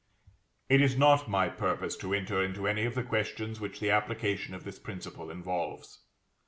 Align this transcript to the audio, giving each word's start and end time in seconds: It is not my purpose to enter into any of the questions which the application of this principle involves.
It 0.67 0.81
is 0.81 0.97
not 0.97 1.29
my 1.29 1.47
purpose 1.47 1.95
to 1.97 2.11
enter 2.11 2.41
into 2.41 2.67
any 2.67 2.85
of 2.85 2.95
the 2.95 3.03
questions 3.03 3.59
which 3.59 3.79
the 3.79 3.91
application 3.91 4.55
of 4.55 4.63
this 4.63 4.79
principle 4.79 5.29
involves. 5.29 5.99